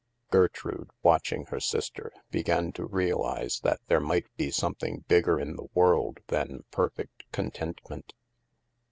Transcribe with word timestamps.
Gertrude, 0.31 0.89
watching 1.03 1.45
her 1.49 1.59
sister, 1.59 2.11
began 2.31 2.71
to 2.71 2.85
realize 2.87 3.59
that 3.59 3.81
there 3.85 3.99
might 3.99 4.25
be 4.35 4.49
something 4.49 5.05
bigger 5.07 5.39
in 5.39 5.55
the 5.57 5.67
world 5.75 6.21
than 6.25 6.63
perfect 6.71 7.25
contentment. 7.31 8.15